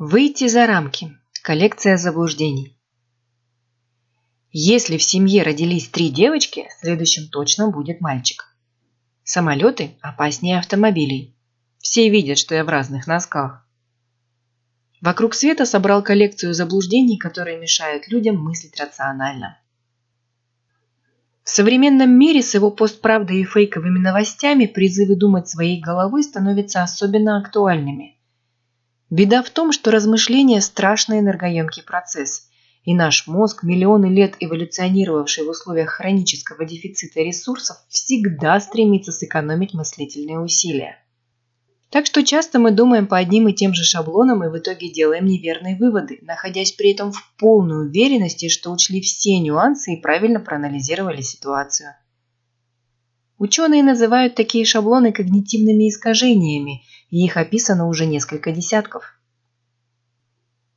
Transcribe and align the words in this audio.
Выйти 0.00 0.46
за 0.46 0.68
рамки. 0.68 1.18
Коллекция 1.42 1.96
заблуждений. 1.96 2.78
Если 4.52 4.96
в 4.96 5.02
семье 5.02 5.42
родились 5.42 5.88
три 5.88 6.08
девочки, 6.08 6.68
следующим 6.80 7.28
точно 7.28 7.72
будет 7.72 8.00
мальчик. 8.00 8.44
Самолеты 9.24 9.96
опаснее 10.00 10.60
автомобилей. 10.60 11.36
Все 11.78 12.10
видят, 12.10 12.38
что 12.38 12.54
я 12.54 12.62
в 12.62 12.68
разных 12.68 13.08
носках. 13.08 13.66
Вокруг 15.00 15.34
света 15.34 15.66
собрал 15.66 16.04
коллекцию 16.04 16.54
заблуждений, 16.54 17.18
которые 17.18 17.58
мешают 17.58 18.06
людям 18.06 18.36
мыслить 18.36 18.78
рационально. 18.78 19.58
В 21.42 21.48
современном 21.48 22.16
мире 22.16 22.40
с 22.40 22.54
его 22.54 22.70
постправдой 22.70 23.40
и 23.40 23.44
фейковыми 23.44 23.98
новостями 23.98 24.66
призывы 24.66 25.16
думать 25.16 25.48
своей 25.48 25.80
головой 25.80 26.22
становятся 26.22 26.84
особенно 26.84 27.36
актуальными– 27.36 28.14
Беда 29.10 29.42
в 29.42 29.48
том, 29.48 29.72
что 29.72 29.90
размышление– 29.90 30.60
страшный 30.62 31.20
энергоемкий 31.20 31.82
процесс, 31.82 32.48
и 32.84 32.94
наш 32.94 33.26
мозг, 33.26 33.62
миллионы 33.62 34.06
лет 34.06 34.34
эволюционировавший 34.38 35.44
в 35.44 35.48
условиях 35.48 35.90
хронического 35.90 36.66
дефицита 36.66 37.20
ресурсов, 37.20 37.78
всегда 37.88 38.60
стремится 38.60 39.10
сэкономить 39.10 39.72
мыслительные 39.72 40.38
усилия. 40.40 41.02
Так 41.90 42.04
что 42.04 42.22
часто 42.22 42.58
мы 42.58 42.70
думаем 42.70 43.06
по 43.06 43.16
одним 43.16 43.48
и 43.48 43.54
тем 43.54 43.72
же 43.72 43.82
шаблонам 43.82 44.44
и 44.44 44.48
в 44.48 44.58
итоге 44.58 44.92
делаем 44.92 45.24
неверные 45.24 45.76
выводы, 45.76 46.18
находясь 46.20 46.72
при 46.72 46.92
этом 46.92 47.12
в 47.12 47.34
полной 47.38 47.86
уверенности, 47.86 48.50
что 48.50 48.70
учли 48.70 49.00
все 49.00 49.38
нюансы 49.38 49.94
и 49.94 50.00
правильно 50.00 50.38
проанализировали 50.38 51.22
ситуацию. 51.22 51.94
Ученые 53.38 53.82
называют 53.82 54.34
такие 54.34 54.66
шаблоны 54.66 55.12
когнитивными 55.12 55.88
искажениями– 55.88 56.82
и 57.10 57.24
их 57.24 57.36
описано 57.36 57.86
уже 57.86 58.06
несколько 58.06 58.52
десятков. 58.52 59.18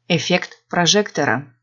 Эффект 0.08 0.64
прожектора. 0.70 1.54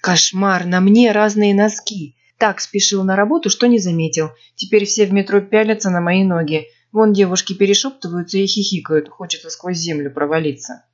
Кошмар, 0.00 0.66
на 0.66 0.80
мне 0.80 1.12
разные 1.12 1.54
носки. 1.54 2.16
Так 2.38 2.60
спешил 2.60 3.04
на 3.04 3.16
работу, 3.16 3.48
что 3.48 3.66
не 3.66 3.78
заметил. 3.78 4.30
Теперь 4.56 4.84
все 4.84 5.06
в 5.06 5.12
метро 5.12 5.40
пялятся 5.40 5.90
на 5.90 6.00
мои 6.00 6.24
ноги. 6.24 6.66
Вон 6.92 7.12
девушки 7.12 7.54
перешептываются 7.54 8.38
и 8.38 8.46
хихикают, 8.46 9.08
хочется 9.08 9.50
сквозь 9.50 9.78
землю 9.78 10.12
провалиться. 10.12 10.84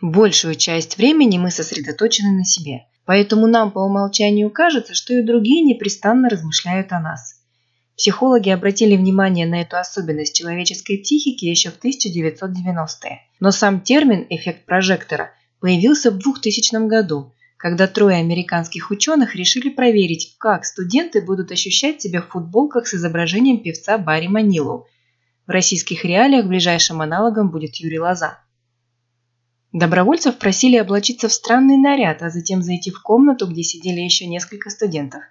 Большую 0.00 0.56
часть 0.56 0.98
времени 0.98 1.38
мы 1.38 1.50
сосредоточены 1.50 2.32
на 2.32 2.44
себе, 2.44 2.86
поэтому 3.06 3.46
нам 3.46 3.70
по 3.70 3.78
умолчанию 3.78 4.50
кажется, 4.50 4.92
что 4.92 5.14
и 5.14 5.22
другие 5.22 5.62
непрестанно 5.62 6.28
размышляют 6.28 6.92
о 6.92 7.00
нас. 7.00 7.43
Психологи 7.96 8.50
обратили 8.50 8.96
внимание 8.96 9.46
на 9.46 9.60
эту 9.60 9.76
особенность 9.76 10.34
человеческой 10.34 10.98
психики 10.98 11.44
еще 11.44 11.70
в 11.70 11.78
1990-е. 11.78 13.20
Но 13.38 13.52
сам 13.52 13.80
термин 13.80 14.26
«эффект 14.30 14.64
прожектора» 14.66 15.30
появился 15.60 16.10
в 16.10 16.18
2000 16.18 16.88
году, 16.88 17.32
когда 17.56 17.86
трое 17.86 18.16
американских 18.16 18.90
ученых 18.90 19.36
решили 19.36 19.68
проверить, 19.68 20.34
как 20.38 20.64
студенты 20.64 21.22
будут 21.22 21.52
ощущать 21.52 22.02
себя 22.02 22.20
в 22.20 22.28
футболках 22.28 22.88
с 22.88 22.94
изображением 22.94 23.62
певца 23.62 23.96
Барри 23.96 24.26
Манилу. 24.26 24.86
В 25.46 25.50
российских 25.50 26.04
реалиях 26.04 26.46
ближайшим 26.46 27.00
аналогом 27.00 27.50
будет 27.50 27.76
Юрий 27.76 28.00
Лоза. 28.00 28.38
Добровольцев 29.72 30.38
просили 30.38 30.76
облачиться 30.76 31.28
в 31.28 31.32
странный 31.32 31.76
наряд, 31.76 32.22
а 32.22 32.30
затем 32.30 32.60
зайти 32.62 32.90
в 32.90 33.00
комнату, 33.02 33.46
где 33.46 33.62
сидели 33.62 34.00
еще 34.00 34.26
несколько 34.26 34.70
студентов. 34.70 35.22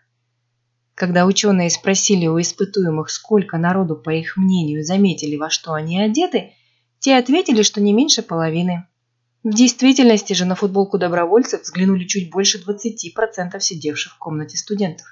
Когда 0.96 1.26
ученые 1.26 1.72
спросили 1.72 2.28
у 2.28 2.40
испытуемых, 2.40 3.10
сколько 3.10 3.58
народу, 3.58 3.96
по 3.96 4.12
их 4.12 4.38
мнению, 4.38 4.84
заметили, 4.84 5.36
во 5.38 5.50
что 5.50 5.74
они 5.74 6.00
одеты, 6.00 6.54
те 7.00 7.16
ответили, 7.16 7.64
что 7.64 7.82
не 7.82 7.94
меньше 7.94 8.22
половины. 8.22 8.88
В 9.44 9.54
действительности 9.54 10.34
же 10.34 10.46
на 10.46 10.56
футболку 10.56 11.00
добровольцев 11.00 11.64
взглянули 11.64 12.06
чуть 12.06 12.30
больше 12.30 12.64
20% 12.64 13.60
сидевших 13.60 14.14
в 14.14 14.18
комнате 14.20 14.56
студентов. 14.56 15.08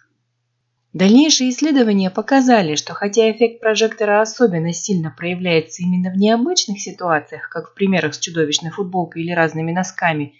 Дальнейшие 0.94 1.50
исследования 1.50 2.12
показали, 2.12 2.76
что 2.76 2.94
хотя 2.94 3.32
эффект 3.32 3.60
прожектора 3.60 4.22
особенно 4.22 4.74
сильно 4.74 5.10
проявляется 5.10 5.82
именно 5.82 6.12
в 6.12 6.18
необычных 6.18 6.80
ситуациях, 6.80 7.50
как 7.50 7.72
в 7.72 7.74
примерах 7.74 8.14
с 8.14 8.20
чудовищной 8.20 8.72
футболкой 8.72 9.24
или 9.24 9.32
разными 9.32 9.72
носками, 9.72 10.36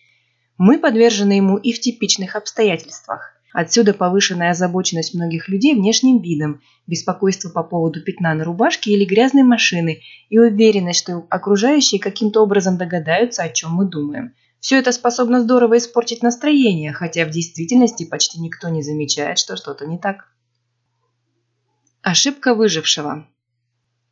мы 0.58 0.78
подвержены 0.78 1.34
ему 1.34 1.58
и 1.58 1.74
в 1.74 1.80
типичных 1.80 2.36
обстоятельствах– 2.36 3.34
Отсюда 3.54 3.94
повышенная 3.94 4.52
озабоченность 4.52 5.14
многих 5.14 5.50
людей 5.50 5.76
внешним 5.76 6.22
видом, 6.22 6.62
беспокойство 6.88 7.50
по 7.50 7.64
поводу 7.64 8.02
пятна 8.02 8.34
на 8.34 8.46
рубашке 8.46 8.92
или 8.92 9.04
грязной 9.04 9.44
машины 9.44 10.02
и 10.30 10.40
уверенность, 10.40 11.02
что 11.02 11.26
окружающие 11.30 12.00
каким-то 12.00 12.42
образом 12.42 12.78
догадаются, 12.78 13.44
о 13.44 13.50
чем 13.50 13.72
мы 13.72 13.86
думаем. 13.86 14.34
Все 14.62 14.78
это 14.78 14.92
способно 14.92 15.42
здорово 15.42 15.80
испортить 15.80 16.24
настроение, 16.24 16.94
хотя 16.94 17.26
в 17.26 17.32
действительности 17.32 18.06
почти 18.06 18.40
никто 18.40 18.70
не 18.70 18.84
замечает, 18.84 19.38
что 19.38 19.58
что-то 19.58 19.86
не 19.86 19.98
так. 19.98 20.28
Ошибка 22.02 22.56
выжившего. 22.56 23.28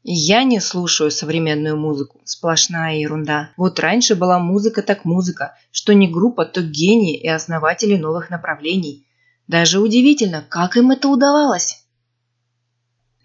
Я 0.04 0.44
не 0.44 0.60
слушаю 0.60 1.12
современную 1.12 1.78
музыку. 1.78 2.20
Сплошная 2.26 2.98
ерунда. 2.98 3.52
Вот 3.58 3.80
раньше 3.80 4.16
была 4.16 4.40
музыка 4.40 4.82
так 4.82 5.06
музыка, 5.06 5.56
что 5.72 5.94
не 5.94 6.08
группа, 6.08 6.46
то 6.46 6.62
гении 6.62 7.18
и 7.18 7.28
основатели 7.28 7.96
новых 7.96 8.30
направлений– 8.30 9.06
даже 9.50 9.80
удивительно, 9.80 10.46
как 10.48 10.78
им 10.78 10.92
это 10.92 11.10
удавалось. 11.10 11.84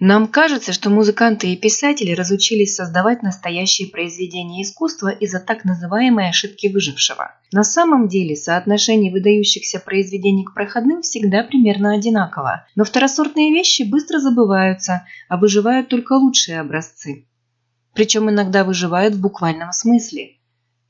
Нам 0.00 0.26
кажется, 0.26 0.72
что 0.72 0.88
музыканты 0.88 1.52
и 1.52 1.56
писатели 1.56 2.12
разучились 2.12 2.74
создавать 2.74 3.22
настоящие 3.22 3.88
произведения 3.88 4.62
искусства 4.62 5.08
из-за 5.08 5.38
так 5.38 5.64
называемой 5.64 6.30
ошибки 6.30 6.66
выжившего. 6.66 7.32
На 7.52 7.62
самом 7.62 8.08
деле 8.08 8.36
соотношение 8.36 9.12
выдающихся 9.12 9.78
произведений 9.78 10.44
к 10.44 10.54
проходным 10.54 11.02
всегда 11.02 11.44
примерно 11.44 11.92
одинаково, 11.92 12.66
но 12.74 12.84
второсортные 12.84 13.52
вещи 13.52 13.82
быстро 13.82 14.18
забываются, 14.18 15.06
а 15.28 15.36
выживают 15.36 15.88
только 15.88 16.14
лучшие 16.14 16.58
образцы. 16.58 17.26
Причем 17.92 18.30
иногда 18.30 18.64
выживают 18.64 19.14
в 19.14 19.20
буквальном 19.20 19.72
смысле– 19.72 20.38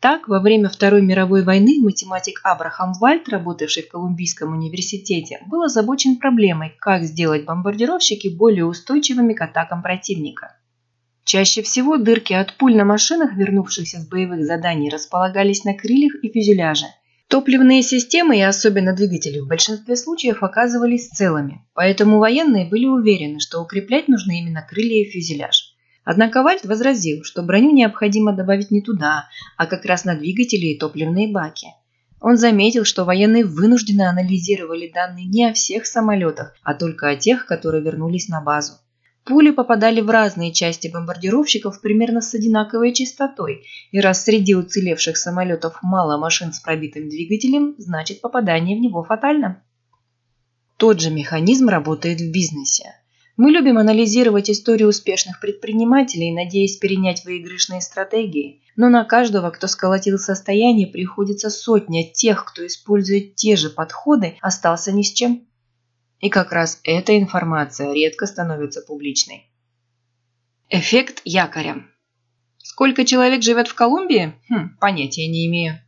так, 0.05 0.29
во 0.29 0.39
время 0.39 0.69
Второй 0.69 1.01
мировой 1.01 1.45
войны 1.45 1.81
математик 1.81 2.43
Абрахам 2.45 2.93
Вальт, 2.93 3.27
работавший 3.31 3.85
в 3.85 3.89
Колумбийском 3.89 4.53
университете, 4.53 5.41
был 5.47 5.63
озабочен 5.63 6.17
проблемой, 6.17 6.75
как 6.79 7.05
сделать 7.05 7.47
бомбардировщики 7.47 8.29
более 8.29 8.67
устойчивыми 8.67 9.33
к 9.33 9.41
атакам 9.41 9.81
противника. 9.83 10.59
Чаще 11.25 11.63
всего 11.63 11.97
дырки 11.97 12.35
от 12.35 12.55
пуль 12.59 12.77
на 12.77 12.85
машинах, 12.85 13.33
вернувшихся 13.33 13.99
с 13.99 14.07
боевых 14.07 14.45
заданий, 14.45 14.91
располагались 14.91 15.65
на 15.65 15.73
крыльях 15.73 16.23
и 16.23 16.31
фюзеляже. 16.31 16.85
Топливные 17.29 17.83
системы 17.83 18.37
и 18.37 18.43
особенно 18.43 18.93
двигатели 18.93 19.39
в 19.39 19.49
большинстве 19.49 19.97
случаев 19.97 20.43
оказывались 20.43 21.09
целыми, 21.09 21.65
поэтому 21.73 22.19
военные 22.19 22.67
были 22.67 22.85
уверены, 22.85 23.41
что 23.41 23.63
укреплять 23.63 24.09
нужно 24.09 24.33
именно 24.33 24.61
крылья 24.61 25.01
и 25.01 25.11
фюзеляж. 25.11 25.74
Однако 26.05 26.43
Вальт 26.43 26.65
возразил, 26.65 27.25
что 27.25 27.43
броню 27.43 27.73
необходимо 27.73 28.33
добавить 28.33 28.71
не 28.71 28.83
туда, 28.83 29.29
а 29.57 29.67
как 29.67 29.85
раз 29.87 30.05
на 30.05 30.15
двигатели 30.15 30.67
и 30.67 30.79
топливные 30.79 31.33
баки. 31.33 31.69
Он 32.21 32.37
заметил, 32.37 32.85
что 32.85 33.05
военные 33.05 33.45
вынужденно 33.45 34.09
анализировали 34.09 34.91
данные 34.93 35.27
не 35.27 35.47
о 35.47 35.53
всех 35.53 35.87
самолетах, 35.87 36.55
а 36.63 36.75
только 36.75 37.09
о 37.09 37.17
тех, 37.17 37.47
которые 37.47 37.83
вернулись 37.83 38.29
на 38.29 38.41
базу. 38.41 38.75
Пули 39.25 39.51
попадали 39.51 40.03
в 40.03 40.11
разные 40.11 40.53
части 40.53 40.89
бомбардировщиков 40.89 41.81
примерно 41.81 42.21
с 42.21 42.35
одинаковой 42.35 42.93
частотой, 42.93 43.65
и 43.91 44.01
раз 44.01 44.25
среди 44.25 44.55
уцелевших 44.55 45.17
самолетов 45.17 45.79
мало 45.83 46.19
машин 46.19 46.53
с 46.53 46.61
пробитым 46.61 47.09
двигателем, 47.09 47.75
значит 47.79 48.21
попадание 48.21 48.77
в 48.77 48.81
него 48.81 49.03
фатально. 49.03 49.63
Тот 50.77 51.01
же 51.01 51.11
механизм 51.11 51.69
работает 51.69 52.21
в 52.21 52.31
бизнесе. 52.31 52.95
Мы 53.37 53.51
любим 53.51 53.79
анализировать 53.79 54.49
историю 54.49 54.89
успешных 54.89 55.41
предпринимателей, 55.41 56.33
надеясь 56.33 56.77
перенять 56.77 57.25
выигрышные 57.25 57.81
стратегии. 57.81 58.63
Но 58.77 58.89
на 58.91 59.05
каждого, 59.05 59.51
кто 59.51 59.67
сколотил 59.67 60.19
состояние, 60.19 60.87
приходится 60.87 61.51
сотня 61.51 62.05
тех, 62.05 62.45
кто 62.45 62.65
использует 62.65 63.35
те 63.35 63.57
же 63.57 63.71
подходы, 63.71 64.37
остался 64.41 64.93
ни 64.93 65.03
с 65.03 65.13
чем. 65.13 65.49
И 66.21 66.31
как 66.31 66.53
раз 66.53 66.81
эта 66.85 67.19
информация 67.19 67.93
редко 67.93 68.27
становится 68.27 68.83
публичной. 68.83 69.51
Эффект 70.71 71.21
якоря. 71.25 71.85
Сколько 72.59 73.05
человек 73.05 73.43
живет 73.43 73.67
в 73.67 73.75
Колумбии? 73.75 74.33
Хм, 74.49 74.77
понятия 74.81 75.27
не 75.27 75.47
имею. 75.49 75.81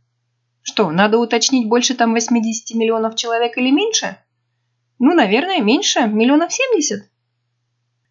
Что, 0.63 0.91
надо 0.91 1.17
уточнить, 1.17 1.67
больше 1.67 1.95
там 1.95 2.13
80 2.13 2.75
миллионов 2.75 3.15
человек 3.15 3.57
или 3.57 3.71
меньше? 3.71 4.17
Ну, 4.99 5.13
наверное, 5.15 5.61
меньше, 5.61 6.07
миллионов 6.07 6.51
70. 6.51 7.09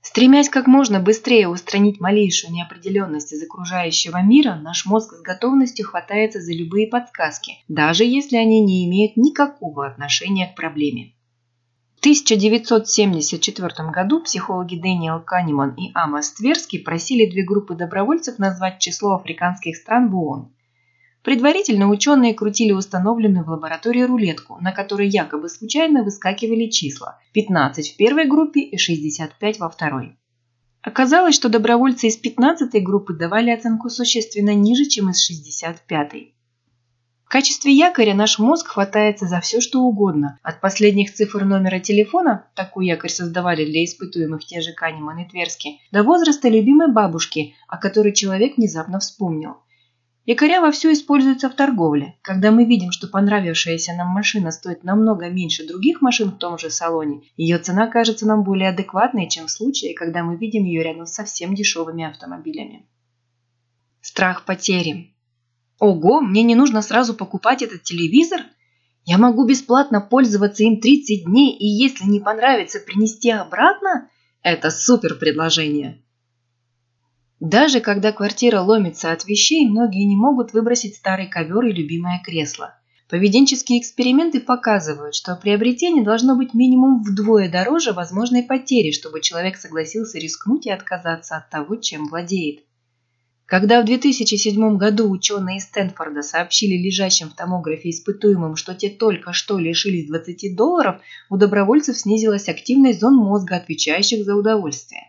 Стремясь 0.06 0.49
как 0.49 0.69
можно 0.69 1.00
быстрее 1.00 1.49
устранить 1.49 1.99
малейшую 1.99 2.53
неопределенность 2.53 3.32
из 3.32 3.43
окружающего 3.43 4.23
мира, 4.23 4.55
наш 4.55 4.87
мозг 4.87 5.14
с 5.14 5.20
готовностью 5.20 5.85
хватается 5.85 6.41
за 6.41 6.53
любые 6.53 6.87
подсказки, 6.87 7.55
даже 7.67 8.05
если 8.05 8.37
они 8.37 8.61
не 8.61 8.87
имеют 8.87 9.17
никакого 9.17 9.85
отношения 9.85 10.47
к 10.47 10.55
проблеме. 10.55 11.12
В 11.97 11.99
1974 11.99 13.91
году 13.91 14.23
психологи 14.23 14.76
Дэниел 14.76 15.19
Канеман 15.19 15.75
и 15.75 15.91
Амос 15.93 16.35
Тверский 16.35 16.79
просили 16.79 17.29
две 17.29 17.43
группы 17.43 17.75
добровольцев 17.75 18.38
назвать 18.38 18.79
число 18.79 19.17
африканских 19.17 19.76
стран 19.76 20.09
в 20.09 20.17
ООН. 20.17 20.52
Предварительно 21.26 21.88
ученые 21.88 22.34
крутили 22.34 22.70
установленную 22.70 23.44
в 23.44 23.49
лаборатории 23.49 24.02
рулетку, 24.02 24.58
на 24.61 24.70
которой 24.70 25.08
якобы 25.08 25.49
случайно 25.49 26.05
выскакивали 26.05 26.70
числа– 26.70 27.19
15 27.32 27.94
в 27.94 27.96
первой 27.96 28.28
группе 28.28 28.61
и 28.61 28.78
65 28.78 29.58
во 29.58 29.69
второй. 29.69 30.17
Оказалось, 30.82 31.34
что 31.34 31.49
добровольцы 31.49 32.06
из 32.06 32.17
15 32.17 32.81
группы 32.81 33.12
давали 33.12 33.50
оценку 33.50 33.88
существенно 33.88 34.55
ниже, 34.55 34.84
чем 34.84 35.11
из 35.11 35.28
65-й. 35.28 36.32
В 37.25 37.28
качестве 37.28 37.73
якоря 37.73 38.14
наш 38.14 38.38
мозг 38.38 38.69
хватается 38.69 39.26
за 39.26 39.40
все, 39.40 39.61
что 39.61 39.81
угодно. 39.81 40.38
От 40.44 40.61
последних 40.61 41.12
цифр 41.12 41.44
номера 41.44 41.81
телефона, 41.81 42.46
такой 42.55 42.87
якорь 42.87 43.11
создавали 43.11 43.64
для 43.64 43.84
испытуемых 43.84 44.44
те 44.44 44.61
же 44.61 44.73
Канеман 44.73 45.19
и 45.19 45.28
Тверски, 45.28 45.81
до 45.90 46.05
возраста 46.05 46.49
любимой 46.49 46.93
бабушки, 46.93 47.56
о 47.67 47.78
которой 47.78 48.12
человек 48.12 48.58
внезапно 48.58 49.00
вспомнил. 49.00 49.56
Якоря 50.28 50.61
вовсю 50.61 50.93
используются 50.93 51.49
в 51.49 51.55
торговле. 51.55 52.17
Когда 52.20 52.50
мы 52.50 52.64
видим, 52.64 52.90
что 52.90 53.06
понравившаяся 53.06 53.93
нам 53.93 54.08
машина 54.08 54.50
стоит 54.50 54.82
намного 54.82 55.28
меньше 55.28 55.64
других 55.64 56.02
машин 56.02 56.31
в 56.31 56.38
том 56.38 56.58
же 56.58 56.69
салоне, 56.69 57.23
ее 57.37 57.58
цена 57.58 57.87
кажется 57.87 58.26
нам 58.26 58.43
более 58.43 58.70
адекватной, 58.70 59.28
чем 59.28 59.46
в 59.46 59.52
случае, 59.52 59.94
когда 59.94 60.25
мы 60.25 60.37
видим 60.37 60.64
ее 60.64 60.82
рядом 60.82 61.06
с 61.06 61.14
совсем 61.14 61.55
дешевыми 61.55 62.05
автомобилями. 62.05 62.88
Страх 64.00 64.44
потери. 64.44 65.14
Ого, 65.78 66.20
мне 66.20 66.43
не 66.43 66.56
нужно 66.56 66.82
сразу 66.82 67.14
покупать 67.14 67.62
этот 67.62 67.84
телевизор? 67.84 68.40
Я 69.05 69.19
могу 69.19 69.46
бесплатно 69.46 70.00
пользоваться 70.00 70.64
им 70.64 70.81
30 70.81 71.26
дней 71.26 71.56
и 71.56 71.67
если 71.67 72.05
не 72.05 72.19
понравится 72.19 72.81
принести 72.81 73.31
обратно? 73.31 74.11
Это 74.43 74.70
супер 74.70 75.14
предложение. 75.14 76.02
Даже 77.41 77.81
когда 77.81 78.12
квартира 78.12 78.61
ломится 78.61 79.12
от 79.12 79.27
вещей, 79.27 79.69
многие 79.69 80.05
не 80.05 80.17
могут 80.17 80.55
выбросить 80.55 80.97
старый 80.97 81.27
ковер 81.27 81.67
и 81.67 81.73
любимое 81.73 82.23
кресло. 82.25 82.75
Поведенческие 83.11 83.79
эксперименты 83.79 84.41
показывают, 84.41 85.15
что 85.15 85.37
приобретение 85.37 86.03
должно 86.03 86.35
быть 86.35 86.55
минимум 86.55 87.03
вдвое 87.03 87.50
дороже 87.50 87.93
возможной 87.93 88.43
потери, 88.43 88.91
чтобы 88.91 89.21
человек 89.21 89.59
согласился 89.59 90.19
рискнуть 90.19 90.67
и 90.67 90.71
отказаться 90.71 91.37
от 91.37 91.50
того, 91.50 91.77
чем 91.77 92.06
владеет. 92.06 92.61
Когда 93.44 93.81
в 93.81 93.85
2007 93.85 94.77
году 94.77 95.09
ученые 95.09 95.59
из 95.59 95.65
Стэнфорда 95.65 96.23
сообщили 96.23 96.83
лежащим 96.83 97.29
в 97.29 97.35
томографе 97.35 97.91
испытуемым, 97.91 98.56
что 98.56 98.75
те 98.75 98.88
только 98.88 99.33
что 99.35 99.59
лишились 99.59 100.09
20 100.09 100.56
долларов, 100.56 101.00
у 101.31 101.37
добровольцев 101.37 101.97
снизилась 101.97 102.49
активность 102.49 102.99
зон 102.99 103.15
мозга, 103.15 103.56
отвечающих 103.56 104.25
за 104.25 104.35
удовольствие. 104.35 105.03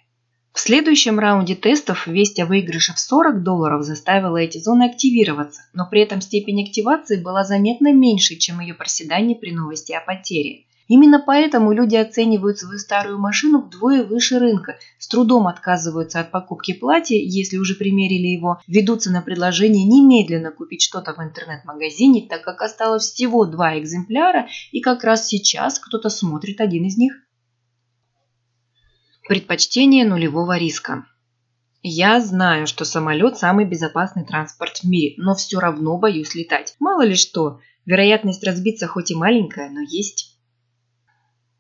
В 0.57 0.59
следующем 0.59 1.19
раунде 1.19 1.53
тестов 1.53 2.07
весть 2.07 2.39
о 2.39 2.47
выигрыше 2.47 2.91
в 2.91 2.99
40 2.99 3.43
долларов 3.43 3.83
заставила 3.83 4.37
эти 4.37 4.57
зоны 4.57 4.89
активироваться, 4.89 5.61
но 5.71 5.87
при 5.87 6.01
этом 6.01 6.19
степень 6.19 6.63
активации 6.63 7.21
была 7.21 7.43
заметно 7.43 7.93
меньше, 7.93 8.37
чем 8.37 8.59
ее 8.59 8.73
проседание 8.73 9.37
при 9.37 9.51
новости 9.51 9.91
о 9.91 10.01
потере. 10.01 10.63
Именно 10.87 11.21
поэтому 11.23 11.73
люди 11.73 11.95
оценивают 11.95 12.57
свою 12.57 12.79
старую 12.79 13.19
машину 13.19 13.61
вдвое 13.61 14.03
выше 14.03 14.39
рынка, 14.39 14.79
с 14.97 15.07
трудом 15.07 15.45
отказываются 15.45 16.21
от 16.21 16.31
покупки 16.31 16.73
платья, 16.73 17.17
если 17.17 17.57
уже 17.57 17.75
примерили 17.75 18.25
его, 18.25 18.59
ведутся 18.65 19.11
на 19.11 19.21
предложение 19.21 19.85
немедленно 19.85 20.49
купить 20.49 20.81
что-то 20.81 21.13
в 21.13 21.19
интернет-магазине, 21.19 22.25
так 22.27 22.41
как 22.41 22.63
осталось 22.63 23.03
всего 23.03 23.45
два 23.45 23.77
экземпляра, 23.77 24.47
и 24.71 24.81
как 24.81 25.03
раз 25.03 25.27
сейчас 25.27 25.77
кто-то 25.77 26.09
смотрит 26.09 26.61
один 26.61 26.85
из 26.85 26.97
них. 26.97 27.13
Предпочтение 29.27 30.05
нулевого 30.05 30.57
риска. 30.57 31.05
Я 31.83 32.21
знаю, 32.21 32.65
что 32.65 32.85
самолет 32.85 33.37
самый 33.37 33.65
безопасный 33.65 34.23
транспорт 34.23 34.77
в 34.77 34.83
мире, 34.85 35.15
но 35.17 35.35
все 35.35 35.59
равно 35.59 35.97
боюсь 35.97 36.33
летать. 36.33 36.77
Мало 36.79 37.01
ли 37.01 37.15
что, 37.15 37.59
вероятность 37.85 38.45
разбиться 38.45 38.87
хоть 38.87 39.11
и 39.11 39.15
маленькая, 39.15 39.69
но 39.69 39.81
есть. 39.81 40.39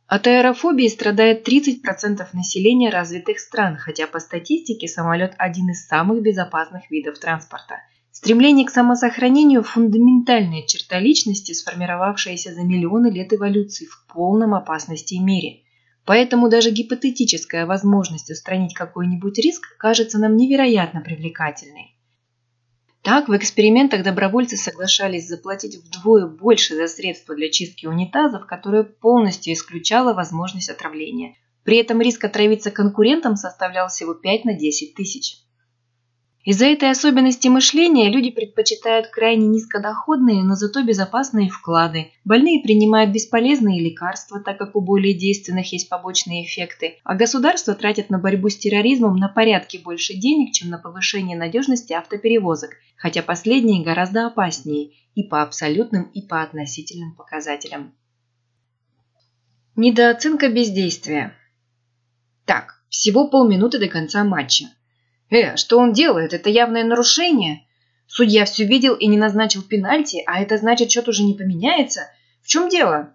От 0.07 0.27
аэрофобии 0.27 0.87
страдает 0.87 1.45
30% 1.45 2.25
населения 2.31 2.89
развитых 2.89 3.37
стран, 3.37 3.75
хотя 3.75 4.07
по 4.07 4.19
статистике 4.19 4.87
самолет 4.87 5.35
один 5.37 5.69
из 5.71 5.87
самых 5.87 6.21
безопасных 6.21 6.89
видов 6.89 7.19
транспорта. 7.19 7.81
Стремление 8.11 8.65
к 8.65 8.71
самосохранению– 8.71 9.61
фундаментальная 9.63 10.65
черта 10.65 10.99
личности, 10.99 11.51
сформировавшаяся 11.51 12.53
за 12.53 12.61
миллионы 12.61 13.07
лет 13.07 13.33
эволюции 13.33 13.87
в 13.87 14.05
полном 14.07 14.53
опасности 14.53 15.15
и 15.15 15.19
мере– 15.19 15.63
Поэтому 16.07 16.47
даже 16.47 16.71
гипотетическая 16.71 17.65
возможность 17.65 18.31
устранить 18.31 18.73
какой-нибудь 18.73 19.37
риск 19.39 19.77
кажется 19.77 20.17
нам 20.17 20.37
невероятно 20.37 21.01
привлекательной. 21.01 21.97
Так, 23.01 23.27
в 23.27 23.35
экспериментах 23.35 24.03
добровольцы 24.03 24.55
соглашались 24.55 25.27
заплатить 25.27 25.75
вдвое 25.75 26.25
больше 26.25 26.75
за 26.75 26.87
средства 26.87 27.35
для 27.35 27.49
чистки 27.49 27.87
унитазов, 27.87 28.45
которое 28.45 28.83
полностью 28.83 29.51
исключало 29.51 30.13
возможность 30.13 30.69
отравления. 30.69 31.35
При 31.65 31.75
этом 31.75 31.99
риск 31.99 32.23
отравиться 32.23 32.71
конкурентам 32.71 33.35
составлял 33.35 33.89
всего 33.89 34.13
5 34.13 34.45
на 34.45 34.53
10 34.53 34.95
тысяч. 34.95 35.39
Из-за 36.47 36.67
этой 36.67 36.89
особенности 36.89 37.49
мышления 37.49 38.09
люди 38.09 38.31
предпочитают 38.31 39.07
крайне 39.07 39.47
низкодоходные, 39.47 40.45
но 40.45 40.55
зато 40.55 40.81
безопасные 40.81 41.49
вклады. 41.49 42.13
Больные 42.23 42.61
принимают 42.63 43.11
бесполезные 43.11 43.81
лекарства, 43.81 44.39
так 44.39 44.57
как 44.57 44.73
у 44.77 44.79
более 44.79 45.13
действенных 45.13 45.73
есть 45.73 45.89
побочные 45.89 46.45
эффекты. 46.45 46.99
А 47.03 47.15
государство 47.15 47.75
тратит 47.75 48.09
на 48.09 48.17
борьбу 48.17 48.47
с 48.47 48.55
терроризмом 48.55 49.17
на 49.17 49.27
порядки 49.27 49.75
больше 49.75 50.13
денег, 50.13 50.53
чем 50.53 50.69
на 50.69 50.77
повышение 50.77 51.37
надежности 51.37 51.91
автоперевозок, 51.91 52.69
хотя 52.95 53.21
последние 53.21 53.83
гораздо 53.83 54.25
опаснее 54.25 54.91
и 55.15 55.23
по 55.23 55.41
абсолютным, 55.41 56.03
и 56.13 56.21
по 56.21 56.41
относительным 56.41 57.13
показателям. 57.13 57.93
Недооценка 59.75 60.47
бездействия. 60.47 61.33
Так, 62.45 62.81
всего 62.87 63.27
полминуты 63.27 63.79
до 63.79 63.89
конца 63.89 64.23
матча. 64.23 64.67
Э, 65.29 65.55
что 65.57 65.79
он 65.79 65.93
делает? 65.93 66.33
Это 66.33 66.49
явное 66.49 66.83
нарушение. 66.83 67.63
Судья 68.07 68.45
все 68.45 68.65
видел 68.65 68.95
и 68.95 69.07
не 69.07 69.17
назначил 69.17 69.61
пенальти, 69.61 70.23
а 70.25 70.41
это 70.41 70.57
значит, 70.57 70.91
счет 70.91 71.07
уже 71.07 71.23
не 71.23 71.33
поменяется. 71.33 72.09
В 72.41 72.47
чем 72.47 72.69
дело? 72.69 73.13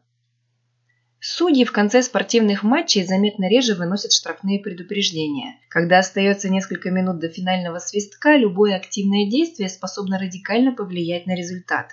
Судьи 1.25 1.65
в 1.65 1.73
конце 1.73 2.03
спортивных 2.03 2.65
матчей 2.65 3.05
заметно 3.05 3.49
реже 3.49 3.75
выносят 3.75 4.13
штрафные 4.13 4.59
предупреждения. 4.59 5.55
Когда 5.69 6.01
остается 6.01 6.49
несколько 6.49 6.91
минут 6.91 7.21
до 7.21 7.29
финального 7.29 7.79
свистка, 7.79 8.37
любое 8.37 8.75
активное 8.75 9.31
действие 9.31 9.69
способно 9.69 10.19
радикально 10.19 10.73
повлиять 10.73 11.27
на 11.27 11.37
результат. 11.37 11.93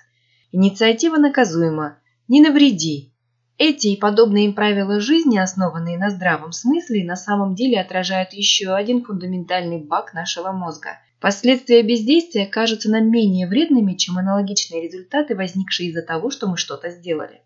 Инициатива 0.51 1.17
наказуема. 1.17 1.99
Не 2.27 2.41
навреди, 2.41 3.13
эти 3.59 3.87
и 3.87 3.97
подобные 3.97 4.45
им 4.45 4.55
правила 4.55 5.01
жизни, 5.01 5.37
основанные 5.37 5.97
на 5.97 6.09
здравом 6.09 6.53
смысле, 6.53 7.03
на 7.03 7.17
самом 7.17 7.55
деле 7.55 7.79
отражают 7.81 8.31
еще 8.31 8.73
один 8.73 9.03
фундаментальный 9.03 9.83
баг 9.83 10.13
нашего 10.13 10.53
мозга. 10.53 10.97
Последствия 11.19 11.83
бездействия 11.83 12.45
кажутся 12.45 12.89
нам 12.89 13.11
менее 13.11 13.47
вредными, 13.47 13.95
чем 13.95 14.17
аналогичные 14.17 14.81
результаты, 14.81 15.35
возникшие 15.35 15.89
из-за 15.89 16.01
того, 16.01 16.31
что 16.31 16.47
мы 16.47 16.55
что-то 16.55 16.89
сделали. 16.89 17.41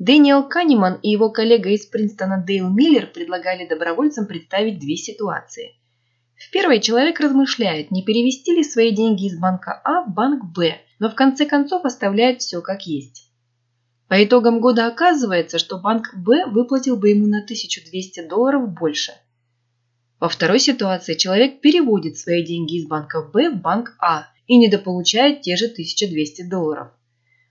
Дэниел 0.00 0.48
Канеман 0.48 0.98
и 1.00 1.10
его 1.10 1.30
коллега 1.30 1.70
из 1.70 1.86
Принстона 1.86 2.42
Дейл 2.44 2.68
Миллер 2.68 3.06
предлагали 3.06 3.68
добровольцам 3.68 4.26
представить 4.26 4.80
две 4.80 4.96
ситуации. 4.96 5.76
В 6.34 6.50
первой 6.50 6.80
человек 6.80 7.20
размышляет, 7.20 7.92
не 7.92 8.02
перевести 8.02 8.56
ли 8.56 8.64
свои 8.64 8.90
деньги 8.90 9.26
из 9.26 9.38
банка 9.38 9.80
А 9.84 10.02
в 10.02 10.12
банк 10.12 10.44
Б, 10.56 10.78
но 10.98 11.08
в 11.08 11.14
конце 11.14 11.46
концов 11.46 11.84
оставляет 11.84 12.40
все 12.40 12.60
как 12.62 12.86
есть. 12.86 13.29
По 14.10 14.24
итогам 14.24 14.58
года 14.58 14.88
оказывается, 14.88 15.60
что 15.60 15.78
банк 15.78 16.12
Б 16.16 16.44
выплатил 16.46 16.96
бы 16.96 17.10
ему 17.10 17.28
на 17.28 17.44
1200 17.44 18.26
долларов 18.26 18.68
больше. 18.68 19.12
Во 20.18 20.28
второй 20.28 20.58
ситуации 20.58 21.14
человек 21.14 21.60
переводит 21.60 22.18
свои 22.18 22.44
деньги 22.44 22.78
из 22.78 22.88
банка 22.88 23.22
Б 23.22 23.50
в 23.50 23.60
банк 23.60 23.94
А 24.00 24.24
и 24.48 24.58
недополучает 24.58 25.42
те 25.42 25.54
же 25.54 25.66
1200 25.66 26.42
долларов. 26.42 26.88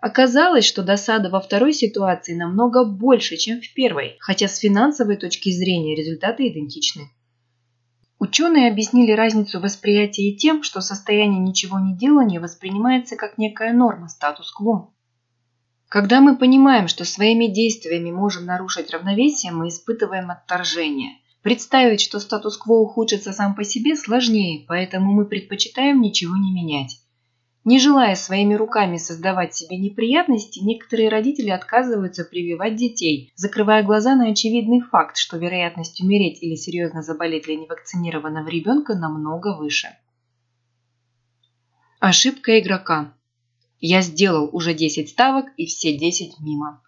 Оказалось, 0.01 0.65
что 0.65 0.83
досада 0.83 1.29
во 1.29 1.39
второй 1.39 1.71
ситуации 1.71 2.35
намного 2.35 2.83
больше, 2.83 3.37
чем 3.37 3.61
в 3.61 3.73
первой, 3.73 4.17
хотя 4.19 4.49
с 4.49 4.57
финансовой 4.57 5.15
точки 5.15 5.51
зрения 5.51 5.95
результаты 5.95 6.49
идентичны. 6.49 7.03
Ученые 8.19 8.69
объяснили 8.69 9.13
разницу 9.13 9.61
восприятия 9.61 10.35
тем, 10.35 10.63
что 10.63 10.81
состояние 10.81 11.39
ничего 11.39 11.79
не 11.79 11.95
делания 11.95 12.41
воспринимается 12.41 13.15
как 13.15 13.37
некая 13.37 13.71
норма, 13.71 14.09
статус-кво. 14.09 14.93
Когда 15.89 16.21
мы 16.21 16.37
понимаем, 16.37 16.87
что 16.87 17.03
своими 17.03 17.47
действиями 17.47 18.11
можем 18.11 18.45
нарушить 18.45 18.91
равновесие, 18.91 19.51
мы 19.51 19.69
испытываем 19.69 20.29
отторжение. 20.29 21.17
Представить, 21.41 21.99
что 21.99 22.19
статус-кво 22.19 22.73
ухудшится 22.73 23.33
сам 23.33 23.55
по 23.55 23.63
себе, 23.63 23.95
сложнее, 23.95 24.65
поэтому 24.67 25.11
мы 25.11 25.25
предпочитаем 25.25 25.99
ничего 25.99 26.37
не 26.37 26.53
менять. 26.53 27.01
Не 27.65 27.79
желая 27.79 28.15
своими 28.15 28.53
руками 28.53 28.97
создавать 28.97 29.55
себе 29.55 29.77
неприятности, 29.77 30.59
некоторые 30.59 31.09
родители 31.09 31.49
отказываются 31.49 32.23
прививать 32.23 32.75
детей, 32.75 33.31
закрывая 33.35 33.81
глаза 33.81 34.15
на 34.15 34.29
очевидный 34.29 34.81
факт, 34.81 35.17
что 35.17 35.37
вероятность 35.37 36.01
умереть 36.01 36.41
или 36.43 36.53
серьезно 36.55 37.01
заболеть 37.01 37.45
для 37.45 37.55
невакцинированного 37.55 38.47
ребенка 38.47 38.93
намного 38.95 39.57
выше. 39.57 39.87
Ошибка 41.99 42.59
игрока. 42.59 43.13
Я 43.79 44.01
сделал 44.01 44.49
уже 44.51 44.73
10 44.73 45.09
ставок 45.09 45.45
и 45.55 45.65
все 45.65 45.97
10 45.97 46.39
мимо. 46.39 46.81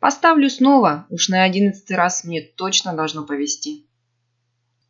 Поставлю 0.00 0.50
снова, 0.50 1.06
уж 1.08 1.28
на 1.28 1.44
одиннадцатый 1.44 1.96
раз 1.96 2.24
мне 2.24 2.42
точно 2.42 2.94
должно 2.94 3.24
повезти. 3.24 3.86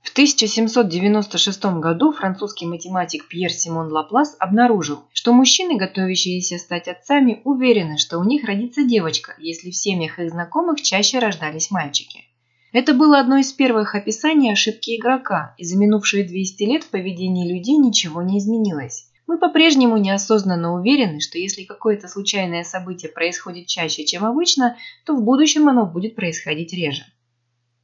В 0.02 0.12
1796 0.12 1.64
году 1.80 2.12
французский 2.12 2.64
математик 2.64 3.28
Пьер 3.28 3.52
Симон 3.52 3.92
Лаплас 3.92 4.36
обнаружил, 4.38 5.04
что 5.12 5.32
мужчины, 5.32 5.76
готовящиеся 5.76 6.58
стать 6.58 6.88
отцами, 6.88 7.42
уверены, 7.44 7.98
что 7.98 8.18
у 8.18 8.24
них 8.24 8.44
родится 8.44 8.84
девочка, 8.84 9.34
если 9.38 9.70
в 9.70 9.76
семьях 9.76 10.18
их 10.18 10.30
знакомых 10.30 10.80
чаще 10.80 11.18
рождались 11.18 11.70
мальчики. 11.70 12.24
Это 12.72 12.94
было 12.94 13.18
одно 13.18 13.38
из 13.38 13.52
первых 13.52 13.94
описаний 13.94 14.52
ошибки 14.52 14.96
игрока, 14.96 15.54
и 15.58 15.64
за 15.64 15.76
минувшие 15.76 16.24
200 16.24 16.62
лет 16.64 16.84
в 16.84 16.90
поведении 16.90 17.52
людей 17.52 17.76
ничего 17.76 18.22
не 18.22 18.38
изменилось. 18.38 19.10
Мы 19.26 19.38
по-прежнему 19.38 19.96
неосознанно 19.96 20.74
уверены, 20.74 21.20
что 21.20 21.38
если 21.38 21.64
какое-то 21.64 22.06
случайное 22.06 22.62
событие 22.62 23.10
происходит 23.10 23.66
чаще, 23.66 24.04
чем 24.04 24.24
обычно, 24.24 24.76
то 25.04 25.14
в 25.14 25.22
будущем 25.22 25.68
оно 25.68 25.84
будет 25.84 26.14
происходить 26.14 26.72
реже. 26.72 27.02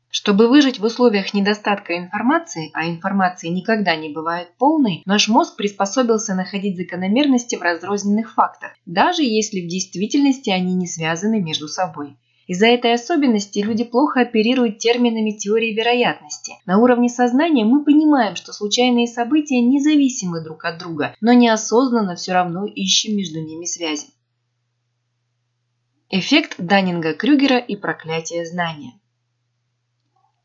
Чтобы 0.09 0.49
выжить 0.49 0.79
в 0.79 0.85
условиях 0.85 1.33
недостатка 1.33 1.97
информации, 1.97 2.71
а 2.75 2.87
информации 2.87 3.49
никогда 3.49 3.97
не 3.97 4.11
бывает 4.11 4.49
полной, 4.59 5.03
наш 5.07 5.27
мозг 5.27 5.57
приспособился 5.57 6.35
находить 6.35 6.77
закономерности 6.77 7.57
в 7.57 7.63
разрозненных 7.63 8.35
фактах, 8.35 8.73
даже 8.85 9.23
если 9.23 9.63
в 9.63 9.69
действительности 9.69 10.51
они 10.51 10.75
не 10.75 10.87
связаны 10.87 11.41
между 11.41 11.67
собой. 11.67 12.19
Из-за 12.47 12.67
этой 12.67 12.95
особенности 12.95 13.61
люди 13.61 13.85
плохо 13.85 14.21
оперируют 14.21 14.79
терминами 14.79 15.31
теории 15.31 15.73
вероятности. 15.73 16.55
На 16.67 16.79
уровне 16.79 17.09
сознания 17.09 17.65
мы 17.65 17.85
понимаем, 17.85 18.35
что 18.35 18.53
случайные 18.53 19.07
события 19.07 19.61
независимы 19.61 20.43
друг 20.43 20.65
от 20.65 20.79
друга, 20.79 21.15
но 21.21 21.33
неосознанно 21.33 22.17
все 22.17 22.33
равно 22.33 22.67
ищем 22.67 23.17
между 23.17 23.41
ними 23.41 23.65
связи. 23.65 24.09
Эффект 26.11 26.57
Даннинга-Крюгера 26.59 27.59
и 27.59 27.77
проклятие 27.77 28.45
знания. 28.45 28.93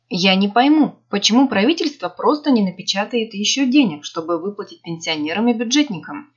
Я 0.08 0.34
не 0.36 0.48
пойму, 0.48 0.96
почему 1.10 1.48
правительство 1.48 2.08
просто 2.08 2.50
не 2.50 2.62
напечатает 2.62 3.34
еще 3.34 3.66
денег, 3.66 4.04
чтобы 4.04 4.40
выплатить 4.40 4.80
пенсионерам 4.80 5.48
и 5.48 5.52
бюджетникам. 5.52 6.32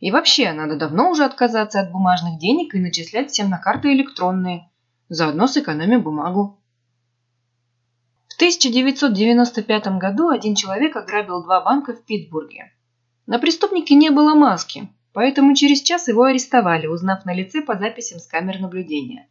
И 0.00 0.10
вообще, 0.10 0.52
надо 0.52 0.76
давно 0.76 1.10
уже 1.10 1.24
отказаться 1.24 1.80
от 1.80 1.92
бумажных 1.92 2.38
денег 2.38 2.74
и 2.74 2.80
начислять 2.80 3.30
всем 3.30 3.50
на 3.50 3.58
карты 3.58 3.92
электронные. 3.92 4.70
Заодно 5.14 5.46
сэкономим 5.46 6.02
бумагу. 6.02 6.58
В 8.28 8.34
1995 8.36 9.98
году 9.98 10.30
один 10.30 10.54
человек 10.54 10.96
ограбил 10.96 11.42
два 11.42 11.60
банка 11.60 11.92
в 11.92 12.02
Питтсбурге. 12.02 12.72
На 13.26 13.38
преступнике 13.38 13.94
не 13.94 14.08
было 14.08 14.34
маски, 14.34 14.88
поэтому 15.12 15.54
через 15.54 15.82
час 15.82 16.08
его 16.08 16.22
арестовали, 16.22 16.86
узнав 16.86 17.26
на 17.26 17.34
лице 17.34 17.60
по 17.60 17.76
записям 17.76 18.20
с 18.20 18.26
камер 18.26 18.60
наблюдения. 18.60 19.28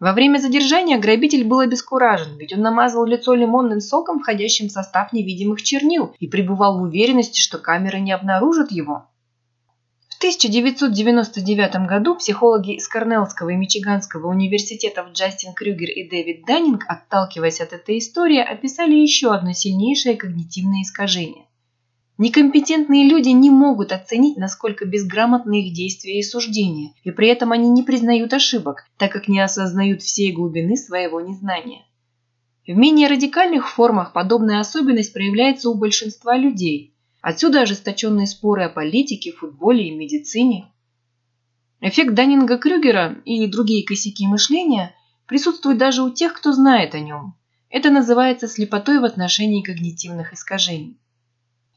Во 0.00 0.14
время 0.14 0.38
задержания 0.38 0.98
грабитель 0.98 1.44
был 1.44 1.58
обескуражен, 1.58 2.38
ведь 2.38 2.54
он 2.54 2.62
намазал 2.62 3.04
лицо 3.04 3.34
лимонным 3.34 3.80
соком, 3.80 4.20
входящим 4.20 4.68
в 4.68 4.72
состав 4.72 5.12
невидимых 5.12 5.62
чернил, 5.62 6.16
и 6.20 6.26
пребывал 6.26 6.78
в 6.78 6.84
уверенности, 6.84 7.38
что 7.38 7.58
камеры 7.58 8.00
не 8.00 8.12
обнаружат 8.12 8.72
его. 8.72 9.10
В 10.14 10.18
1999 10.18 11.88
году 11.88 12.14
психологи 12.14 12.76
из 12.76 12.86
Корнеллского 12.86 13.50
и 13.50 13.56
Мичиганского 13.56 14.28
университетов 14.28 15.10
Джастин 15.12 15.54
Крюгер 15.54 15.90
и 15.90 16.08
Дэвид 16.08 16.46
Даннинг, 16.46 16.84
отталкиваясь 16.86 17.60
от 17.60 17.72
этой 17.72 17.98
истории, 17.98 18.38
описали 18.38 18.94
еще 18.94 19.34
одно 19.34 19.52
сильнейшее 19.52 20.16
когнитивное 20.16 20.82
искажение. 20.82 21.46
Некомпетентные 22.16 23.08
люди 23.08 23.30
не 23.30 23.50
могут 23.50 23.90
оценить, 23.90 24.36
насколько 24.36 24.86
безграмотны 24.86 25.62
их 25.62 25.74
действия 25.74 26.20
и 26.20 26.22
суждения, 26.22 26.92
и 27.02 27.10
при 27.10 27.26
этом 27.26 27.50
они 27.50 27.68
не 27.68 27.82
признают 27.82 28.32
ошибок, 28.32 28.84
так 28.98 29.10
как 29.10 29.26
не 29.26 29.40
осознают 29.40 30.00
всей 30.00 30.30
глубины 30.30 30.76
своего 30.76 31.20
незнания. 31.20 31.84
В 32.68 32.70
менее 32.70 33.08
радикальных 33.08 33.68
формах 33.68 34.12
подобная 34.12 34.60
особенность 34.60 35.12
проявляется 35.12 35.68
у 35.70 35.74
большинства 35.74 36.36
людей. 36.36 36.93
Отсюда 37.24 37.62
ожесточенные 37.62 38.26
споры 38.26 38.64
о 38.64 38.68
политике, 38.68 39.32
футболе 39.32 39.88
и 39.88 39.96
медицине. 39.96 40.70
Эффект 41.80 42.12
Даннинга-Крюгера 42.12 43.22
и 43.24 43.46
другие 43.46 43.82
косяки 43.82 44.26
мышления 44.26 44.94
присутствуют 45.26 45.78
даже 45.78 46.02
у 46.02 46.10
тех, 46.10 46.34
кто 46.34 46.52
знает 46.52 46.94
о 46.94 47.00
нем. 47.00 47.34
Это 47.70 47.88
называется 47.88 48.46
слепотой 48.46 48.98
в 48.98 49.04
отношении 49.04 49.62
когнитивных 49.62 50.34
искажений. 50.34 51.00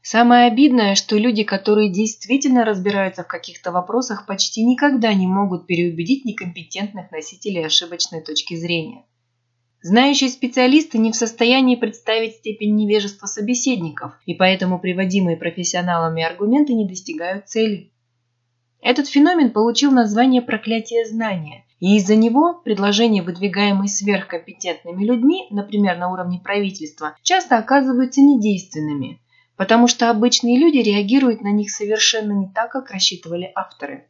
Самое 0.02 0.48
обидное, 0.48 0.94
что 0.94 1.16
люди, 1.16 1.44
которые 1.44 1.90
действительно 1.90 2.66
разбираются 2.66 3.24
в 3.24 3.26
каких-то 3.26 3.72
вопросах, 3.72 4.26
почти 4.26 4.62
никогда 4.62 5.14
не 5.14 5.26
могут 5.26 5.66
переубедить 5.66 6.26
некомпетентных 6.26 7.10
носителей 7.10 7.64
ошибочной 7.64 8.20
точки 8.20 8.54
зрения. 8.54 9.06
Знающие 9.80 10.30
специалисты 10.30 10.98
не 10.98 11.12
в 11.12 11.16
состоянии 11.16 11.76
представить 11.76 12.36
степень 12.36 12.74
невежества 12.74 13.26
собеседников, 13.26 14.12
и 14.26 14.34
поэтому 14.34 14.78
приводимые 14.78 15.36
профессионалами 15.36 16.22
аргументы 16.22 16.74
не 16.74 16.86
достигают 16.86 17.48
цели. 17.48 17.92
Этот 18.80 19.08
феномен 19.08 19.50
получил 19.50 19.90
название 19.90 20.42
проклятие 20.42 21.06
знания, 21.06 21.64
и 21.80 21.96
из-за 21.96 22.16
него 22.16 22.54
предложения, 22.64 23.22
выдвигаемые 23.22 23.88
сверхкомпетентными 23.88 25.04
людьми, 25.04 25.46
например, 25.50 25.96
на 25.96 26.10
уровне 26.12 26.40
правительства, 26.42 27.16
часто 27.22 27.58
оказываются 27.58 28.20
недейственными– 28.20 29.20
потому 29.58 29.88
что 29.88 30.08
обычные 30.08 30.56
люди 30.56 30.78
реагируют 30.78 31.42
на 31.42 31.50
них 31.50 31.70
совершенно 31.70 32.32
не 32.32 32.48
так, 32.48 32.70
как 32.70 32.92
рассчитывали 32.92 33.50
авторы. 33.54 34.08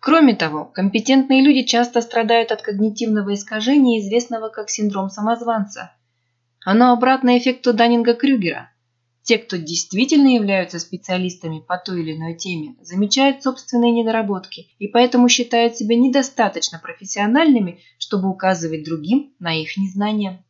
Кроме 0.00 0.34
того, 0.34 0.64
компетентные 0.64 1.42
люди 1.42 1.62
часто 1.62 2.00
страдают 2.00 2.52
от 2.52 2.62
когнитивного 2.62 3.34
искажения, 3.34 4.00
известного 4.00 4.48
как 4.48 4.70
синдром 4.70 5.10
самозванца. 5.10 5.92
Оно 6.64 6.92
обратно 6.92 7.36
эффекту 7.36 7.74
Даннинга-Крюгера. 7.74 8.68
Те, 9.22 9.36
кто 9.36 9.58
действительно 9.58 10.28
являются 10.28 10.78
специалистами 10.78 11.60
по 11.60 11.76
той 11.76 12.00
или 12.00 12.16
иной 12.16 12.34
теме, 12.34 12.76
замечают 12.80 13.42
собственные 13.42 13.92
недоработки 13.92 14.68
и 14.78 14.88
поэтому 14.88 15.28
считают 15.28 15.76
себя 15.76 15.96
недостаточно 15.96 16.78
профессиональными, 16.78 17.80
чтобы 17.98 18.30
указывать 18.30 18.84
другим 18.84 19.34
на 19.38 19.54
их 19.54 19.76
незнание. 19.76 20.42